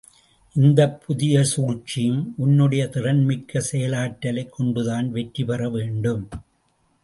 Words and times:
இந்தப் 0.55 1.01
புதிய 1.01 1.43
சூழ்ச்சியும் 1.43 2.33
உன்னுடைய 2.37 2.89
திறன்மிக்க 2.93 3.61
செயலாற்றலைக் 3.71 4.49
கொண்டுதான் 4.49 5.11
வெற்றிபெற 5.11 5.69
வேண்டும். 5.69 6.29